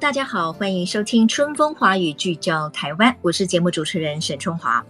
[0.00, 3.14] 大家好，欢迎收听《春风华语》，聚焦台湾。
[3.20, 4.84] 我是节目主持人沈春华。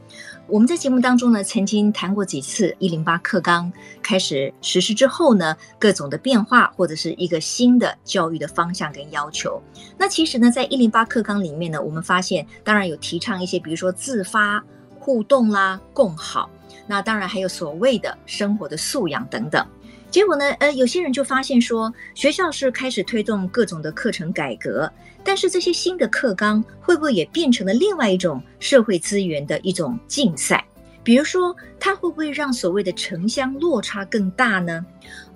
[0.46, 9.62] 我们在节目当中呢，曾经谈过几次一零八课纲开始实施之后呢，各种的变化或者是一个新的教育的方向跟要求。
[9.96, 14.62] 那其实呢，在一零八课纲里面呢，我们发现当然有提倡一些，比如说自发、
[14.98, 16.50] 互动啦、共好。
[16.86, 19.66] 那当然还有所谓的生活的素养等等。
[20.10, 24.90] 结果呢，呃，有些人就发现说，学校是开始推动各种的课程改革，
[25.22, 30.64] 但是这些新的课纲会不会也变成了另外一种社会资源的一种竞赛？
[31.08, 34.84] 比如说，它会不会让所谓的城乡落差更大呢？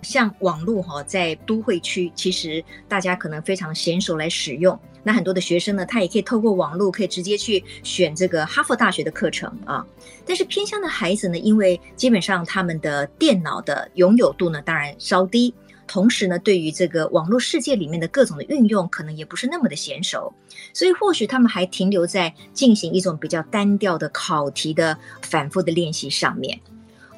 [0.02, 4.78] 像网络哈，在都会区，其实大家可能非常娴熟来使用。
[5.02, 9.82] 那很多的学生呢，他也可以透过网络，可以直接去选这个哈佛大学的课程啊。
[10.26, 15.54] 但是偏乡的孩子呢，因为基本上他们的电脑的拥有度呢，当然稍低，
[15.86, 20.33] 同时呢，对于这个网络世界里面的各种的运用，可能也不是那么的娴熟，
[20.72, 26.58] 所以或许他们还停留在进行一种比较单调的考题的反复的练习上面。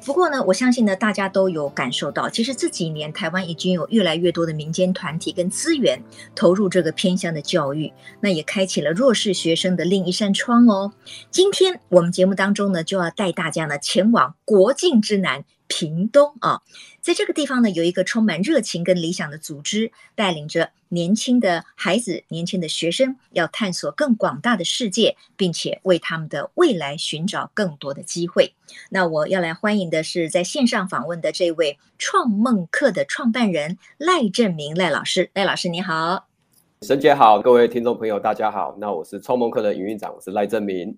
[0.05, 5.99] 不过呢，我相信呢，大家都有感受到，其实这几年台湾已经有越来越多的民间团体跟资源
[6.35, 10.93] 投入这个偏乡的教育，那也开启了弱势学生的另一扇窗哦。
[11.31, 15.43] 今天我们节目当中呢，就要带大家呢前往国境之南。
[15.67, 16.61] 屏东啊，
[17.01, 28.53] 在这个地方呢，有一个充满热情跟理想的组织，带领着年轻的孩子、年轻的学生，要探索更广大的世界，并且为他们的未来寻找更多的机会。
[28.89, 35.29] 那我要来欢迎的是在线上访问的这位创梦课的创办人赖正明赖老师。
[35.33, 36.27] 赖老师你好，
[36.81, 38.75] 沈姐好，各位听众朋友大家好。
[38.79, 40.97] 那我是创梦课的营运长，我是赖正明。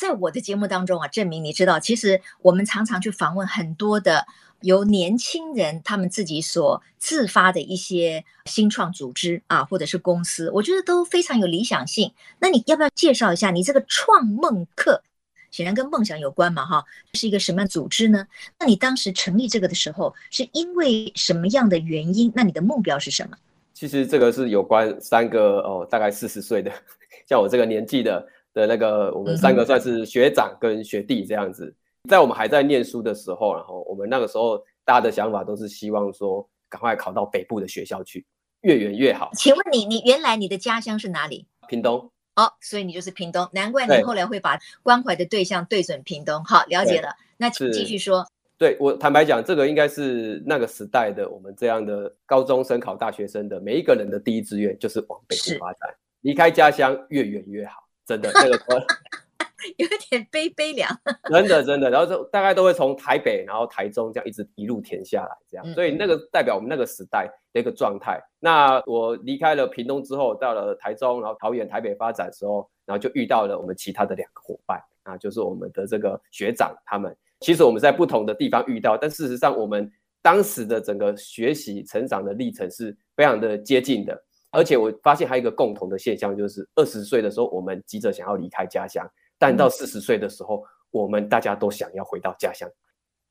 [0.00, 4.26] 在我的节目当中啊，证明，你知道，其实我们常常去访问很多的
[4.62, 12.14] 由年轻人他们自己所自发的一些新创组织啊，或者是公司，我觉得都非常有理想性。
[12.38, 15.02] 那你要不要介绍一下你这个创梦课？
[15.50, 16.82] 显然跟梦想有关嘛，哈，
[17.12, 18.26] 是一个什么样组织呢？
[18.58, 22.32] 那你当时成立这个的时候，是因为什么样的原因？
[22.34, 23.36] 那你的目标是什么？
[23.74, 26.72] 其实这个是有关三个哦，大概四十岁的，
[27.28, 28.26] 像我这个年纪的。
[28.52, 38.24] 的那个，我们三个算是学长跟学弟这样子，嗯、在我们还在念书的时候，然后我们那个时候大家的想法都是希望说，赶快考到北部的学校去，
[38.62, 39.30] 越远越好。
[39.34, 41.46] 请问你，你原来你的家乡是哪里？
[41.68, 42.10] 屏东。
[42.36, 46.42] 哦，所以你就是屏东，难怪你后来会把关怀的对象对准屏东。
[46.44, 47.08] 好，了解了。
[47.36, 48.26] 那请继续说。
[48.56, 57.82] 对，我坦白讲，这个应该是那个时代的我们这样的高中生考大学生的每一个人的第一志愿，就是往北部发展，离开家乡越远越好。
[58.10, 58.58] 真的，那个
[59.76, 60.90] 有点悲悲凉。
[61.30, 65.74] 真的，真的，然后就大概都会从台北，然后台中这样一直一路填下来，这样。
[65.74, 68.20] 所以那个代表我们那个时代的一个状态。
[68.40, 77.16] 那我离开了屏东之后，到了台中，然后桃园、台北发展的时候，然后就遇到了我们其他的两个伙伴啊，就是我们的这个学长他们。
[77.38, 79.88] 其实我们在不同的地方遇到，但事实上我们
[80.20, 84.20] 当时的整个学习成长的历程是非常的接近的。
[84.52, 92.68] 而且我发现还有一个共同的现象，就是二十岁的时候我们急着想要离开家乡，但到四十岁的时候，我们大家都想要回到家乡。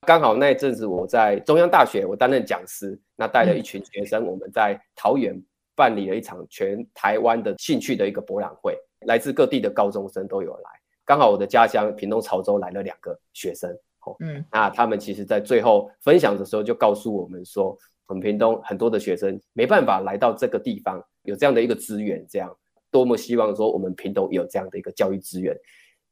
[0.08, 5.38] 刚好那一阵子我在中央大学，我担任讲师，那带了一群学生，我们在桃园
[5.76, 10.70] 办理了一场全台湾的兴趣的一个博览会，来自各地的高中生都有来。
[11.04, 13.70] 刚好我的家乡屏东潮州来了两个学生，
[14.06, 17.78] 哦，嗯，那他们其实在最后分享的时候就告诉我们说。
[18.10, 22.54] 我们屏东很多的学生没办法来到这个地方，有这样的一个资源，这样
[22.92, 25.56] 多么希望说我们屏东有这样的一个教育资源。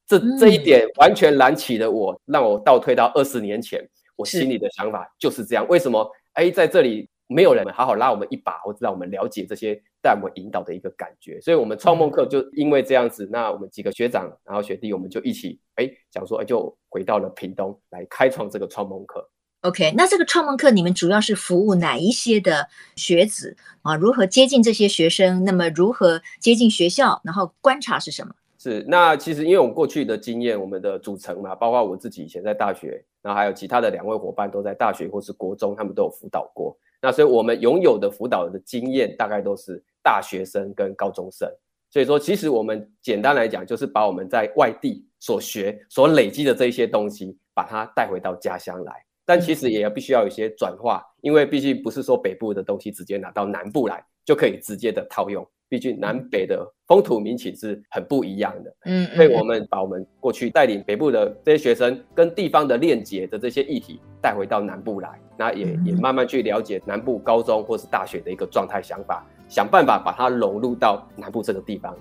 [0.05, 3.83] 这这一点完全燃起了我，让我倒退到二十年前，
[4.15, 5.67] 我心里的想法就是这样。
[5.67, 6.09] 为什么？
[6.33, 11.41] 哎，在这里没有人好好拉我们一把，或者让我们了解这些带我们引导的一个感觉。
[11.41, 19.27] 所以，我们创梦课就因为这样子，那我们几个学长，然后学弟，我们就一起哎，讲说哎，就回到了屏东来开创这个创梦课。
[19.61, 23.95] OK，那这个创梦课你们主要是服务哪一些的学子啊？
[23.95, 25.43] 如何接近这些学生？
[25.43, 27.19] 那么如何接近学校？
[27.23, 28.33] 然后观察是什么？
[28.59, 36.77] 是，那其实因为我们过去的经验，我们的组成嘛，包括我自己以前在大学，然后还有其他的两位伙伴都在大学或是国中，他们都有辅导过。
[37.01, 41.49] 那所以我们拥有的辅导的经验，大概都是大学生跟高中生。
[41.89, 49.03] 所以说，其实我们简单来讲，就是把我们在外地所学、所累积的这一些东西，把它带回到家乡来。
[49.27, 55.45] 但其实也要必须要有一些转化，因为毕竟不是说北部的东西直接拿到南部来就可以直接的套用。
[55.69, 71.93] 毕竟南北的风土民情是很不一样的，嗯，所以我们把我们过去带领北部的这些学生跟地方的链接的这些议题带回到南部来，那也也慢慢去了解南部高中或是大学的一个状态想法，想办法把它融入到南部这个地方。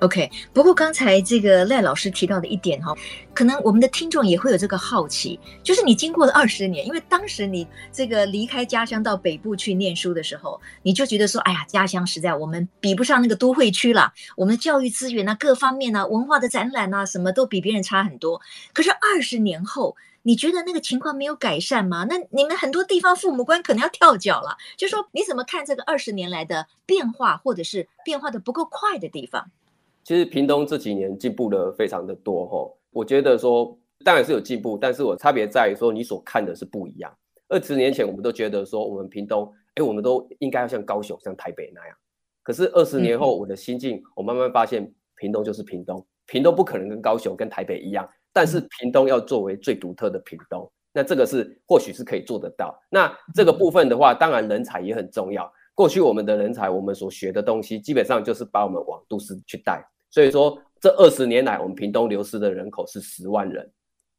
[0.00, 2.94] OK，不过刚才这个赖老师提到的一点哈，
[3.34, 18.40] 可能我们的听众也会有这个好奇，就是你经过了二十年，因为当时你这个离开家乡到北部去念书的时候，你就觉得说，哎呀，家乡实在我们比不上那个都会区了，我们的教育资源啊，各方面啊，文化的展览啊，什么都比别人差很多。
[18.72, 22.06] 可是二十年后，你觉得那个情况没有改善吗？
[22.08, 29.50] 那你们很多地方父母官可能要跳脚了，就说你怎么看这个二十年来的变化，或者是变化的不够快的地方？
[30.08, 37.14] 其实屏东这几年进步的非常的多哈，我觉得说当然是有进步，但是我差别在于说你所看的是不一样。
[37.50, 41.94] 二十年前我们都觉得说我们屏东，哎，我们都应该要像高雄、像台北那样。
[42.42, 52.74] 可是二十年后我的心境，我慢慢发现屏东就是屏东，屏东不可能跟高雄、跟台北一样，但是屏东要作为最独特的屏东，那这个是或许是可以做得到。
[52.88, 55.52] 那这个部分的话，当然人才也很重要。
[55.74, 59.84] 过去我们的人才，我们所学的东西，基本上就是把我们往都市去带。
[60.10, 63.70] 所以说，这二十年来，我们屏东流失的人口是十万人，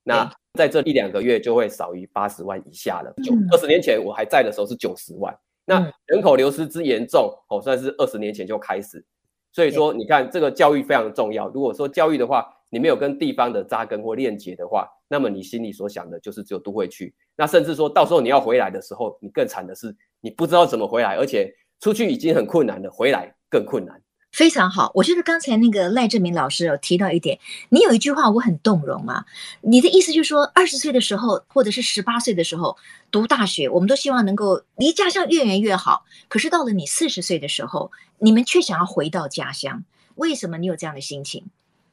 [0.04, 3.14] 那在这一两个月就会少于八十万以下了。
[3.24, 9.04] 就二十年前我还在的时候是九十万，那人口流失之严重，哦，算是二十年前就开始。
[9.52, 11.50] 所以说，你看这个教育非常重要。
[11.50, 17.12] 如果说教育的话，你没有跟地方的扎根或链接的话，那么你心里所想的就是只有都会区。
[17.36, 24.00] 那甚至说到时候你要回来的时候，你更惨的是你不知道怎么回来，而且出去已经很困难了，回来更困难。
[24.32, 27.40] 非常好，我觉得刚才那个赖正明老师有提到一点，
[27.70, 29.26] 你有一句话我很动容啊。
[29.62, 32.78] 你的意思就是说，二十岁的时候，或者是十八岁的时候
[33.12, 36.06] 读大学，我们都希望能够离家乡越远越好。
[36.28, 39.84] 可是到了你四十岁的时候，你们却想要回到家乡，
[40.16, 41.44] 为什么你有这样的心情？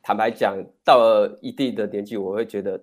[0.02, 2.80] 坦白讲，到了一定的年纪，我会觉得，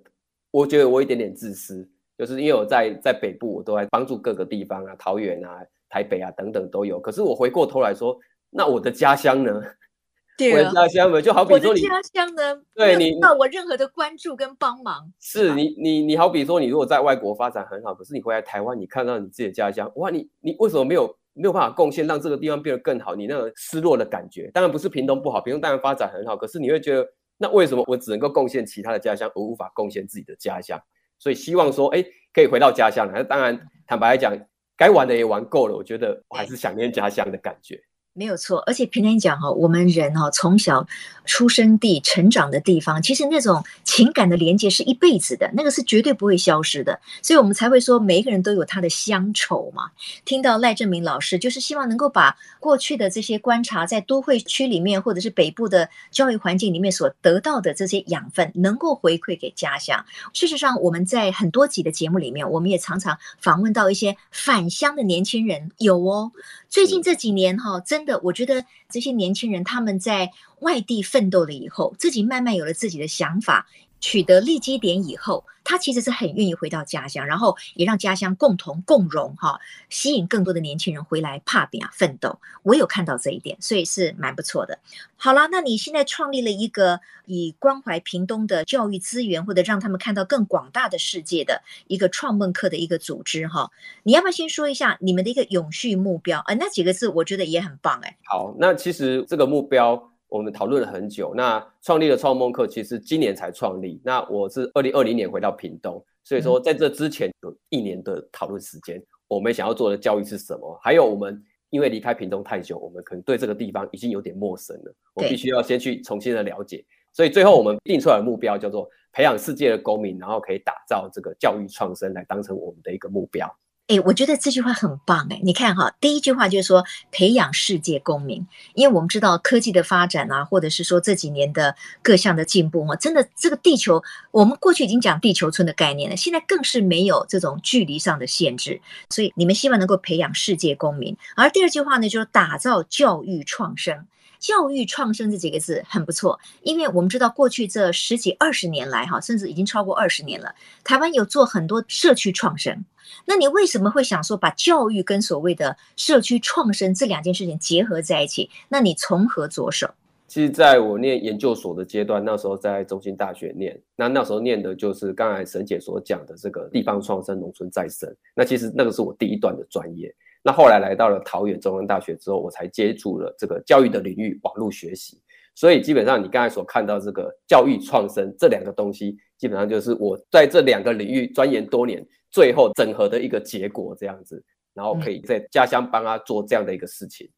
[0.49, 5.59] 我觉得我一点点自私，就是因为我在在北部，我都在帮助各个地方啊，桃园啊、
[5.89, 6.99] 台北啊等等都有。
[6.99, 8.19] 可是我回过头来说。
[8.53, 9.61] 那我的家乡呢？
[10.37, 11.21] 对，我的家乡呢？
[11.21, 15.13] 就好比说你家乡呢，对你到我任何的关注跟帮忙。
[15.19, 23.13] 是你，你，你好比说，你如果在外国发展很好，可是你回来台湾，你看到你自己的家乡，哇，你你为什么没有没有办法贡献，让这个地方变得更好？
[23.13, 27.07] 你那个失落的感觉，当然不是屏东不好，屏东当然发展很好，可是你会觉得，
[27.37, 30.81] 那为什么我只能够贡献其他的家乡，而无法贡献自己的家乡？
[31.19, 32.03] 所以希望说，哎，
[32.33, 33.07] 可以回到家乡。
[33.13, 34.35] 那当然，坦白来讲，
[34.75, 37.79] 该玩的也玩够了，我觉得我还是想念家乡的感觉。
[38.15, 40.85] 没有错，而且平常讲哈，我们人哈从小
[41.25, 49.89] 出生地、成长的地方，其实那种情感的连接是一辈子的，那个是绝对不会消失的，所以我们才会说每一个人都有他的乡愁嘛。
[50.25, 60.05] 听到赖正明老师，就是希望能够把过去的这些观察，在都会区里面或者是北部的教育环境里面所得到的这些养分，能够回馈给家乡。
[60.33, 66.31] 事实上，我们在很多集的节目里面，我们也常常访问到一些返乡的年轻人，有哦。
[66.73, 68.03] 最近这几年哈，真。
[68.03, 73.67] 的，我觉得这些年轻人他们在外地奋斗了以后，自己慢慢有了自己的想法。
[74.03, 79.57] 取得立基点以后，他其实是很愿意回到家乡，然后也让家乡共同共荣哈，
[79.89, 82.37] 吸引更多的年轻人回来打拼啊奋斗。
[82.63, 84.77] 我有看到这一点，所以是蛮不错的。
[85.15, 93.71] 好了，那你现在创立了一个以关怀屏东的教育资源，或者让他们看到更广大的世界的一个创梦课的一个组织哈。
[94.03, 96.43] 你要不要先说一下你们的一个永续目标？
[96.47, 98.17] 呃，那几个字我觉得也很棒哎。
[98.25, 100.09] 好，那其实这个目标。
[100.33, 104.01] 我们讨论了很久，那创立了创梦课，其实今年才创立。
[104.03, 108.99] 那我是二零二零年回到屏东，所以说在这之前有一年的讨论时间。
[109.27, 110.75] 我们想要做的教育是什么？
[110.81, 114.95] 还有我们因为离开屏东太久，我们可能对这个地方已经有点陌生了。
[115.13, 116.83] 我必须要先去重新的了解。
[117.11, 123.47] 所以最后我们定出来的目标叫做培养世界的公民，然后可以打造这个教育创生来当成我们的一个目标。
[123.87, 125.41] 哎，我觉得这句话很棒哎！
[125.43, 141.17] 你看哈，第一句话就是说培养世界公民，因为我们知道科技的发展啊，或者是说这几年的各项的进步哈，真的这个地球，我们过去已经讲地球村的概念了，现在更是没有这种距离上的限制，所以你们希望能够培养世界公民。
[141.35, 144.07] 而第二句话呢，就是打造教育创生。
[144.39, 152.83] 教育创生这几个字很不错，因为我们知道过去这十几二十年来哈，甚至已经超过二十年了，台湾有做很多社区创生。
[153.25, 158.49] 那你为什么会想说把教育跟所谓的社区创生这两件事情结合在一起？
[158.69, 159.89] 那你从何着手？
[160.25, 168.11] 其实，在我念研究所的阶段，那时候在中兴大学念，那那时候念的就是刚才沈姐所讲的这个地方创生、农村再生。
[168.35, 170.11] 那其实那个是我第一段的专业。
[170.41, 175.21] 那后来来到了桃园中央大学之后，我才接触了这个教育的领域，网络学习。
[175.53, 187.29] 所以基本上你刚才所看到这个教育创生这两个东西，基本上就是我在这两个领域钻研多年，最后整合的一个结果这样子，然后可以在家乡帮他做这样的一个事情。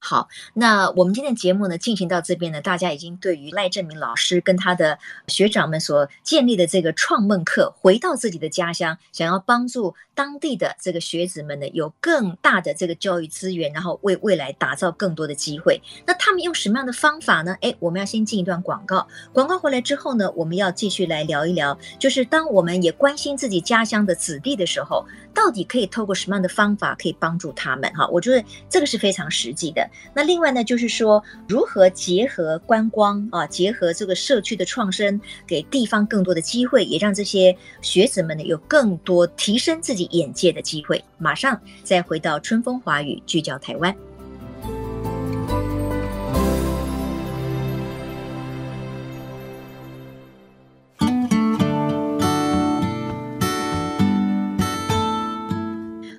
[0.00, 15.82] 好，那我们今天的节目呢，进行到这边呢，大家已经对于赖正明老师跟他的学长们所建立的这个创梦课，回到自己的家乡，想要帮助当地的这个学子们呢，有更大的这个教育资源，然后为未来打造更多的机会。
[16.06, 17.56] 那他们用什么样的方法呢？
[17.60, 27.92] 诶，我们要先进一段广告，广告回来之后呢，我们要继续来聊一聊，就是当我们也关心自己家乡的子弟的时候，到底可以透过什么样的方法可以帮助他们？
[27.94, 29.87] 哈，我觉得这个是非常实际的。
[30.14, 41.02] 那另外呢，就是说如何结合观光啊，结合这个社区的创生，给地方更多的机会，也让这些学子们呢有更多提升自己眼界的机会。
[41.18, 43.94] 马上再回到春风华语，聚焦台湾。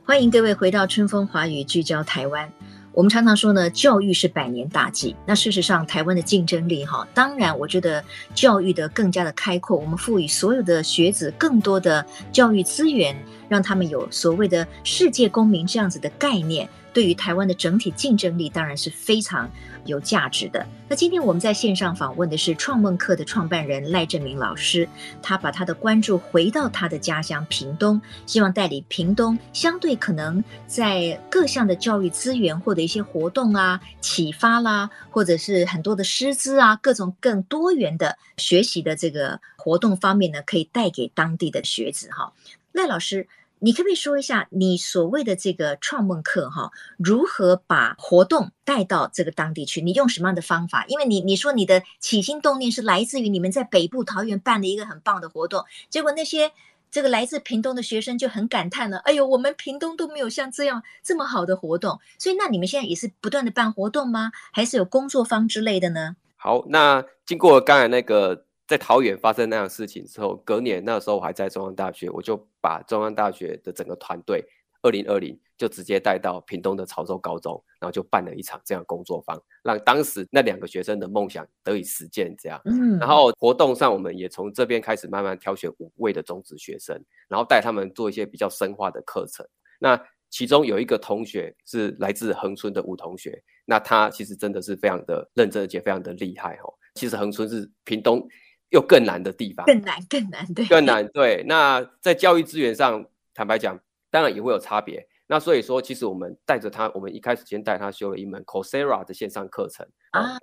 [0.05, 2.51] 欢迎各位回到春风华语，聚焦台湾。
[2.91, 5.15] 我们常常说呢，教育是百年大计。
[5.25, 8.03] 那事实上，台湾的竞争力哈，当然，我觉得
[8.33, 13.15] 教育的更加的开阔，我们赋予所有的学子更多的教育资源，
[13.47, 19.49] 让他们有所谓的世界公民这样子的概念，对于台湾的整体竞争力当然是非常
[19.85, 20.65] 有价值的。
[20.87, 24.87] 那今天我们在线上访问的是创梦课的创办人赖正明老师，
[25.21, 42.33] 他把他的关注回到他的家乡屏东，希望带领屏东相对可能在各项的教育资源或者一些活动啊、启发啦，或者是很多的师资啊，各种更多元的学习的这个活动方面呢，可以带给当地的学子哈。
[42.71, 43.27] 赖老师。
[43.59, 49.81] 你可不可以说一下你所谓的这个创梦课哈，如何把活动带到这个当地去？
[49.81, 50.85] 你用什么样的方法？
[50.87, 56.51] 因为你你说你的起心动念是来自于你们在北部桃园办的一个很棒的活动，结果那些
[56.89, 64.31] 这个来自屏东的学生就很感叹了：“哎呦，我们屏东都没有像这样这么好的活动。”所以，那你们现在也是不断的办活动吗？
[64.51, 66.15] 还是有工作坊之类的呢？
[66.37, 68.45] 好，那经过刚才那个。
[68.69, 74.45] 在桃园发生那样事情之后，隔年那时候我还在中央大学，我就把中央大学的整个团队，
[74.83, 82.31] 二零二零就直接带到屏东的潮州高中，然后就办了一场这样工作坊，让当时那两个学生的梦想得以实践。
[82.37, 89.43] 这样，嗯，然后活动上我们也从这边开始慢慢挑选五位的中职学生，然后带他们做一些比较深化的课程。
[89.79, 89.99] 那
[90.29, 96.71] 其中有一个同学是来自恒春的吴同学，那他其实真的是非常的认真，而且非常的厉害哦。
[96.93, 98.27] 其实恒春是屏东。
[98.69, 101.43] 又更难的地方，更难，更难，对，更难，对。
[101.47, 103.79] 那在教育资源上，坦白讲，
[104.11, 105.07] 当然也会有差别。
[105.27, 110.37] 那所以说，其实我们带着他，我们一开始先带他修了一门 Coursera 的线上课程啊。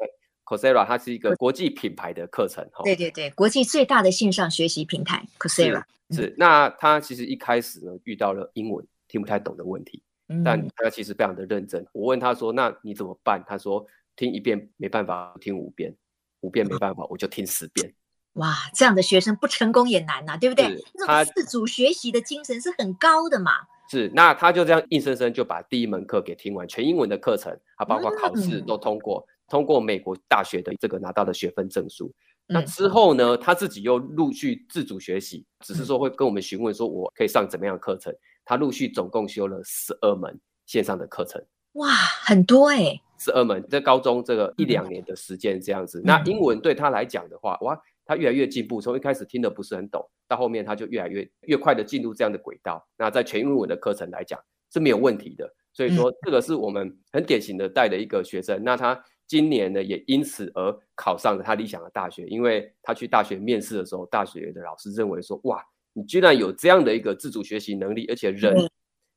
[0.44, 2.84] Coursera 它是一个国际品牌的课程，哈。
[2.84, 6.34] 对对对，国际最大的线上学习平台 Coursera 是，是。
[6.38, 11.84] 那他其实一开始呢，遇到了英文听不太懂的问题，嗯、但他其实非常的认真。
[11.92, 15.92] 我问他说：“那你怎么办？”他说：“听一遍没办法，听五遍，
[16.42, 17.92] 五遍没办法，我就听十遍。”
[18.36, 20.82] 哇，这样的学生不成功也难呐、啊，对不对？
[20.94, 23.52] 那种自主学习的精神是很高的嘛。
[23.88, 32.12] 是，那他就这样硬生生就把第一门课给听完，全英文的课程，他包括考试都通过，嗯、通过美国大学的这个拿到的学分证书。
[32.48, 38.12] 嗯、那之后呢，他自己又陆续自主学习，只是说会跟我们询问说，我可以上怎么样的课程？
[38.44, 41.40] 他陆续总共修了十二门线上的课程。
[41.74, 46.00] 哇，很多哎、欸，十二门在高中这个一两年的时间这样子。
[46.00, 47.80] 嗯、那英文对他来讲的话，哇。
[48.06, 52.82] 他越来越进步，从一开始听的不是很懂，到后面他就越来越越快的进入这样的轨道。
[52.96, 54.40] 那在全英文的课程来讲
[54.72, 58.62] 是没有问题的，所以说这个是我们很典型的带的一个学生。
[58.64, 65.60] 那他今年呢也因此而考上了他理想的大学，因为他去大学面试的时候，大学的老师认为说，哇，
[65.92, 68.54] 你居然有这样的一个自主学习能力，而且人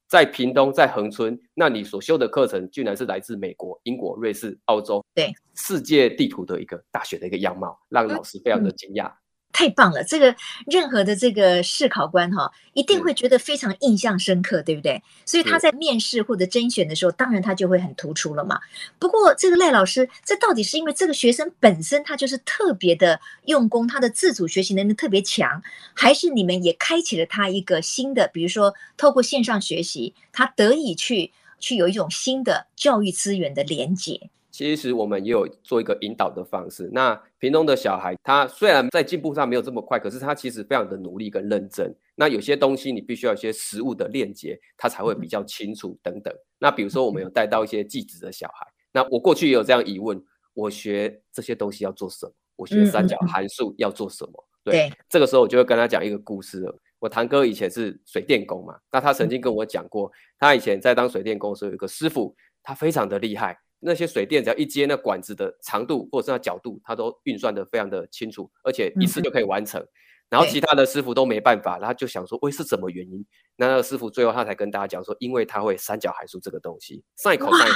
[0.10, 9.14] 在屏东，在恒春，那你所修的课程，居然是来自美国、英国、瑞士、澳洲，对世界地图的一个大学的一个样貌，让老师非常的惊讶。
[9.60, 10.02] 太棒了！
[10.06, 10.34] 这个
[10.68, 15.04] 任何的这个试考官哈，一定会觉得非常印象深刻，对不对？
[15.26, 18.58] 所以他在面试或者甄选的时候，当然他就会很突出了嘛。
[18.98, 25.62] 不过这个赖老师，这到底是因为这个学生本身他就是特别的用功，他的自主学习能力特别强，
[25.94, 34.30] 还是你们也开启了他一个新的，比如说透过线上学习，他得以去去有一种新的教育资源的连接？
[34.60, 36.90] 其实我们也有做一个引导的方式。
[36.92, 41.96] 那屏东的小孩，他虽然在进步上没有这么快，可是他其实非常的努力跟认真。
[42.14, 46.36] 那有些东西你必须要一些实物的链接，他才会比较清楚等等。
[46.58, 50.22] 那比如说我们有带到一些寄子的小孩，那我过去也有这样疑问：
[50.54, 52.34] 我学这些东西要做什么？
[52.58, 54.46] 我学三角函数要做什么？
[54.66, 56.78] 对，这个时候我就会跟他讲一个故事了。
[57.00, 63.58] 我堂哥以前是水电工嘛，那他曾经跟我讲过，他以前在当水电工的时候，有一个师傅，他非常的厉害。
[63.80, 69.82] 那些水电只要一接，那管子的长度或者是那角度，他都运算的非常的清楚，而且一次就可以完成。
[69.82, 69.88] 嗯、
[70.30, 73.26] 然后其他的师傅都没办法，他就想说，喂，是什么原因？
[73.56, 77.68] 那那个师傅最后他才跟大家讲说，因为他会三角函数这个东西，上一口上，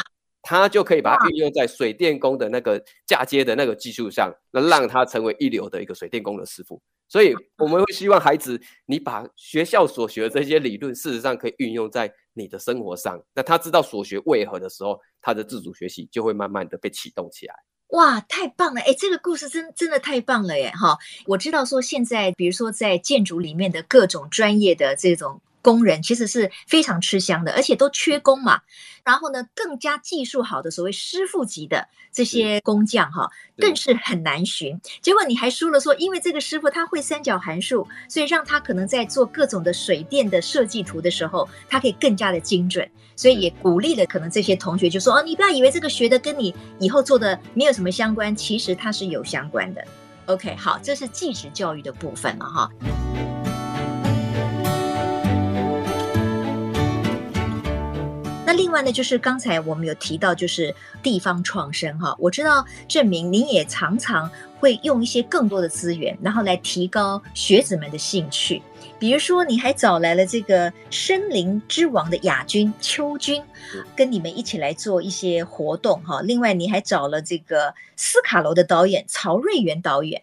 [0.42, 6.82] 他就可以把它运用在水电工的那个嫁接的那个技术上，那让他成为一流的一个水电工的师傅。
[7.08, 13.22] 所以我们会希望孩子，你把学校所学的这些理论，事实上可以运用在你的生活上。
[13.34, 17.56] 那他知道所学为何的时候，他的自主学习就会慢慢的被启动起来。
[17.88, 18.82] 哇，太棒了！
[18.82, 20.72] 哎，这个故事真真的太棒了耶！
[20.72, 20.98] 哈，
[21.28, 25.42] 我知道说现在，比如说在建筑里面的各种专业的这种。
[25.64, 28.62] 工人其实是非常吃香的，而且都缺工嘛。
[29.04, 34.80] 然后呢，更加技术好的所谓师傅级的这些工匠哈，更是很难寻。
[35.02, 42.90] 结果你还说了说，因为这个师傅他会三角函数，所以让他可能在做各种的水电的设计图的时候，他可以更加的精准。
[43.16, 49.86] 所以也鼓励了可能这些同学就说哦，你不要以为这个学的跟你以后做的没有什么相关，其实它是有相关的。
[50.28, 52.70] OK，好，这是技职教育的部分了哈。
[58.54, 62.16] 另外呢，就是刚才我们有提到，就是地方创生哈。
[62.20, 68.62] 我知道证明您也常常会用一些更多的资源，然后来提高学子们的兴趣。
[69.00, 73.44] 比如说，你还找来了这个森林之王的亚军邱军，
[73.96, 76.22] 跟你们一起来做一些活动哈。
[76.22, 80.22] 另外，你还找了这个斯卡罗的导演曹瑞元导演。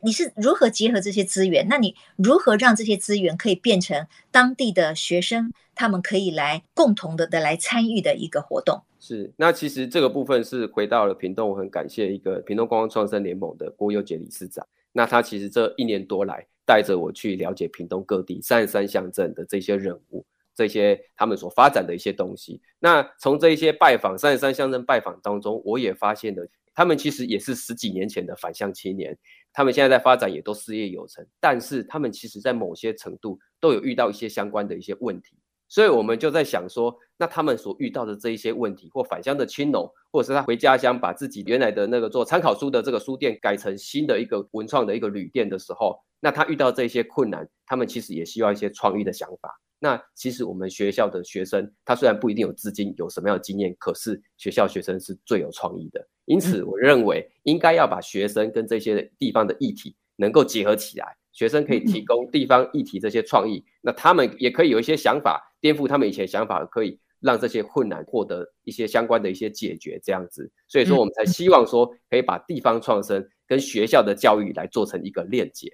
[0.00, 1.66] 你是如何结合这些资源？
[1.68, 8.82] 那你如何让这些资源可以变成当地的学生，他们可以来共同的的来参与的一个活动？
[9.00, 14.66] 是，那其实这个部分是回到了屏东，我很感谢一个屏东观光创生联盟的郭佑杰理事长。
[14.92, 22.60] 那他其实这一年多来带着我去了解屏东各地三十三乡镇的这些人物，这些他们所发展的一些东西。
[22.78, 29.18] 那从这一些拜访三十三乡镇拜访当中，我也发现了他们其实也是十几年前的返乡青年。
[29.52, 35.36] 他们现在在发展也都事业有成，但是他们其实在某些程度都有遇到一些相关的一些问题，
[35.68, 49.50] 所以我们就在想说，那他们所遇到的这一些问题，或返乡的青农，或者是他回家乡把自己原来的那个做参考书的这个书店改成新的一个文创的一个旅店的时候，那他遇到这些困难，他们其实也需要一些创意的想法。
[49.78, 56.06] 那其实我们学校的学生，他虽然不一定有资金，有什么样的经验，可是学校学生是最有创意的。
[56.24, 61.16] 因此，我认为应该要把学生跟这些地方的议题能够结合起来。
[61.32, 69.98] 学生可以提供地方议题这些创意，那他们也可以有一些想法，颠覆他们以前想法，可以让这些困难获得一些相关的一些解决。
[70.02, 75.72] 这样子，所以说我们才希望说，可以把地方创生跟学校的教育来做成一个链接。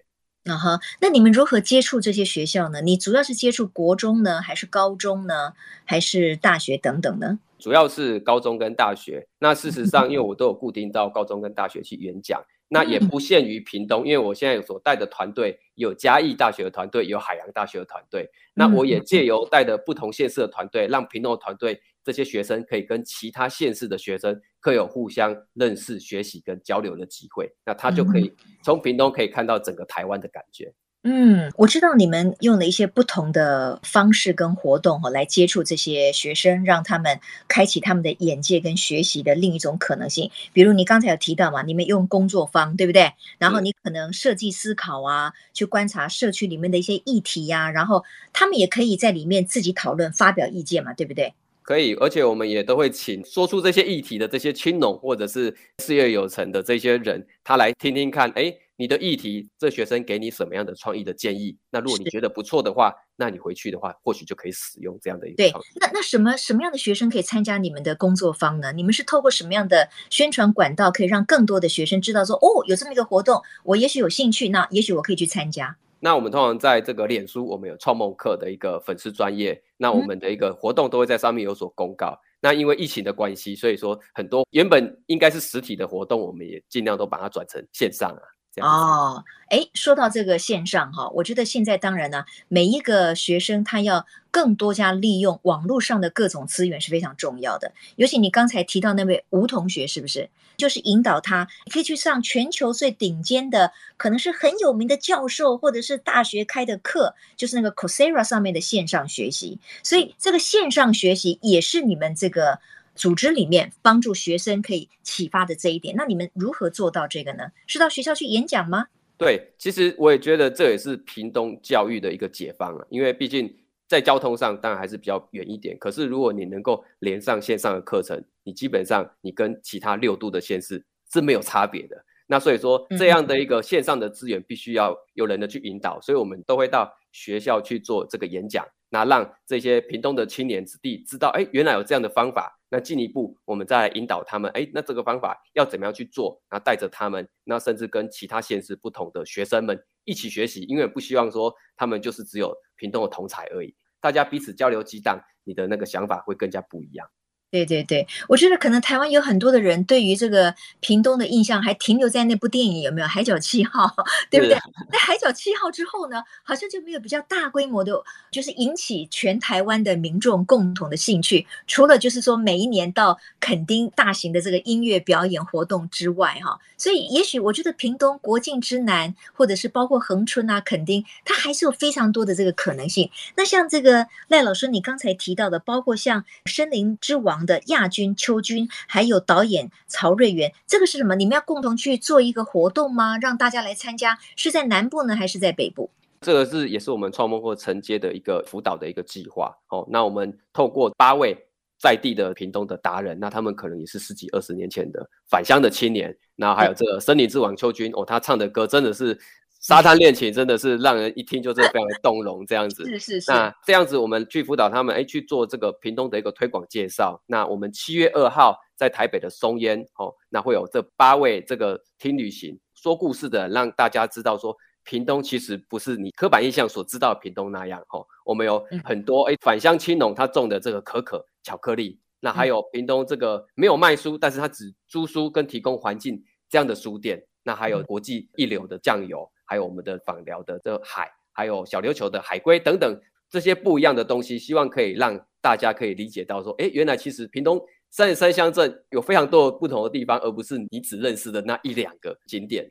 [0.49, 0.81] 那哈、uh-huh.
[1.03, 2.81] 那你们如何接触这些学校呢？
[2.81, 5.53] 你主要是接触国中呢，还是高中呢，
[5.85, 7.39] 还是大学等等呢？
[7.59, 9.29] 主要是高中跟大学。
[9.39, 18.31] 那事实上， 因为我都有固定到高中跟大学去演讲，那也不限于屏东，因为我现在有所带的团队有嘉义大学的团队，有海洋大学的团队。
[18.55, 24.41] 那我也借由带的不同县市的团队，让屏东的团队这些学生可以跟其他县市的学生。
[24.61, 30.73] 可有互相认识、学习跟交流的机会，那他就可以从屏东可以看到整个台湾的感觉。
[31.05, 40.29] 嗯，我知道你们用了一些不同的方式跟活动哈，来接触这些学生，让他们开启他们的眼界跟学习的另一种可能性。
[40.53, 43.13] 比如你刚才有提到嘛，你们用工作坊，对不对？
[43.39, 51.33] 然后你可能设计思考啊，去观察社区里面的一些议题呀、啊，然后他们也可以在里面自己讨论、发表意见嘛，对不对？
[51.69, 61.55] 可以，而且我们也都会请说出这些议题的这些青农或者是事业有成的这些人，他来听听看，哎，你的议题，这学生给你什么样的创意的建议？
[61.69, 65.37] 那如果你觉得不错的话，那你回去的话，或许就可以使用这样的一个。
[65.37, 68.73] 对，那那什么什么样的学生可以参加你们的工作坊呢？
[68.73, 75.77] 你们是透过什么样的宣传管道，可以让更多的学生知道说，哦，有这么一个活动，我也许有兴趣，那也许我可以去参加。
[76.01, 82.19] 那我们通常在这个脸书，我们有创梦课的一个粉丝专业，那我们的一个活动都会在上面有所公告。
[82.23, 88.23] 嗯那因为疫情的关系，所以说很多原本应该是实体的活动，我们也尽量都把它转成线上啊。
[88.55, 97.73] 这样哦，哎，说到这个线上哈，我觉得现在当然呢，每一个学生他要更多加利用网络上的各种资源是非常重要的。
[97.97, 100.31] 尤其你刚才提到那位吴同学，是不是？
[100.59, 109.59] 就是引导他可以去上全球最顶尖的，可能是很有名的教授或者是大学开的课，就是那个 Coursera 上面的线上学习。
[109.85, 112.59] 所以这个线上学习也是你们这个
[112.97, 115.95] 组织里面帮助学生可以启发的这一点。
[115.97, 117.45] 那你们如何做到这个呢？
[117.69, 118.89] 是到学校去演讲吗？
[119.17, 123.57] 对，其实我也觉得这也是屏东教育的一个解放啊，因为毕竟。
[123.89, 132.05] 在交通上当然还是比较远一点，可是如果你能够连上线上的课程，你基本上你跟其他六度的县市是没有差别的。
[132.27, 142.55] 那所以说这样的一个线上的资源必须要有人的去引导，所以我们都会到学校去做这个演讲，那让这些屏东的青年子弟知道，哎，原来有这样的方法。
[142.71, 146.43] 那进一步我们再来引导他们，哎，那这个方法要怎么样去做？
[146.51, 153.75] 那带着他们，那甚至跟其他县市不同的学生们一起学习，因为不希望说他们就是只有屏东的同才而已。
[154.01, 157.09] 大家彼此交流激荡，你的那个想法会更加不一样。
[157.51, 163.87] 对对对，我觉得可能台湾有很多的人对于这个屏东的印象还停留在那部电影，有没有《海角七号》？
[164.31, 164.55] 对不对？
[164.93, 171.47] 那《海角七号》之后呢，好像就没有比较大规模的，就是引起全台湾的民众共同的兴趣。
[171.67, 183.11] 除了就是说每一年到垦丁大型的这个音乐表演活动之外，哈，所以也许我觉得屏东国境之南，或者是包括恒春啊、垦丁，它还是有非常多的这个可能性。
[183.37, 187.38] 那像这个赖老师你刚才提到的，包括像森林之王。
[187.47, 191.15] 的亚军邱军，还有导演曹瑞元，这个是什么？
[191.15, 193.19] 你们要共同去做一个活动吗？
[193.19, 195.91] 让大家来参加，是在南部呢，还是在北部？
[196.21, 199.57] 这个是也是我们创梦或承接的一个辅导的一个计划。
[199.69, 201.37] 哦，那我们透过八位
[201.79, 209.19] 在地的屏东的达人，那他们可能也是十几二十年前的返乡的青年，那还有这个森林之王邱军，哦，他唱的歌真的是。
[209.61, 212.85] 沙滩恋情真的是让人一听就真的非常的动容，这样子。
[212.85, 213.31] 是是是。
[213.33, 217.21] 那这样子，我们去辅导他们，哎，去做这个屏东的一个推广介绍。
[217.27, 227.81] 那我们七月二号在台北的松烟，哦，那会有这八位这个听旅行说故事的，让大家知道说，屏东其实不是你刻板印象所知道的屏东那样。
[227.91, 237.25] 哦，我们有很多哎返乡青农他种的这个可可巧克力，那还有屏东这个没有卖书，但是他只租书跟提供环境这样的书店。
[237.43, 239.29] 那还有国际一流的酱油。
[239.49, 247.59] 还有我们的访寮的这海，还有小琉球的海龟等等这些不一样的东西，希望可以让大家可以理解到说，哎，原来其实屏东
[247.91, 252.71] 三十三乡镇有非常多不同的地方，而不是你只认识的那一两个景点。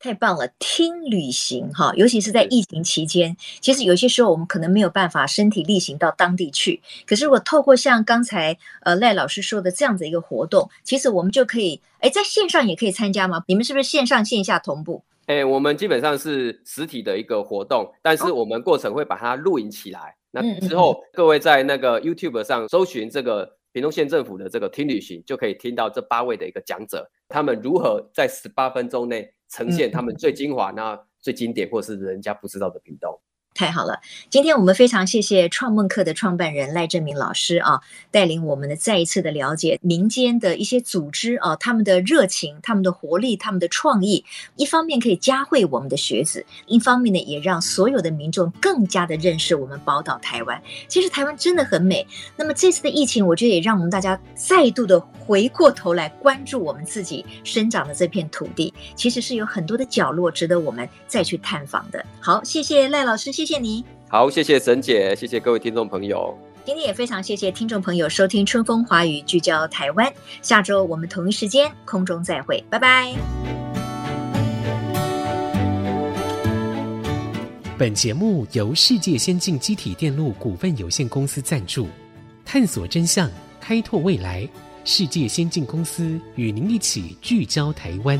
[0.00, 13.42] 太棒了，听旅行哈，尤其是在疫情期间，其实有些时候我们可能没有办法身体力行到当地去，可是我透过像刚才呃赖老师说的这样子一个活动，其实我们就可以哎在线上也可以参加吗？
[13.48, 15.02] 你们是不是线上线下同步？
[15.28, 20.00] 哎、欸，我们基本上是实体的一个活动，但是我们过程会把它录影起来。
[20.00, 33.20] 哦、那之后，各位在那个 YouTube 上搜寻这个屏东县政府的这个听旅行，就可以听到这八位的一个讲者，他们如何在十八分钟内呈现他们最精华、那最经典或是人家不知道的屏东。
[33.58, 33.98] 太好了，
[34.30, 37.80] 今天我们非常谢谢创梦课的创办人赖正明老师啊，
[38.12, 50.62] 带领我们的再一次的了解民间的一些组织啊，他们的热情、他们的活力、他们的创意，一方面可以嘉惠我们的学子，一方面呢也让所有的民众更加的认识我们宝岛台湾。
[50.86, 52.06] 其实台湾真的很美。
[52.36, 62.06] 那么这次的疫情，我觉得也让我们大家再度的回过头来关注我们自己生长的这片土地，其实是有很多的角落值得我们再去探访的。
[62.20, 66.36] 好，谢谢赖老师，谢谢你，好，谢谢沈姐，谢谢各位听众朋友。
[66.66, 70.12] 今天也非常谢谢听众朋友收听《春风华语》，聚焦台湾。
[70.42, 73.14] 下周我们同一时间空中再会，拜拜。
[77.78, 81.88] 本节目由世界先进机体电路股份有限公司赞助，
[82.44, 84.46] 探索真相，开拓未来。
[84.84, 88.18] 世界先进公司与您一起聚焦台湾。